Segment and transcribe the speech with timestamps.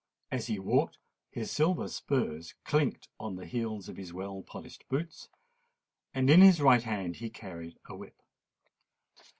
[0.31, 0.97] As he walked,
[1.29, 5.29] his silver spurs clinked on the heels of his well polished boots;
[6.11, 8.19] and in his right hand he carried a whip.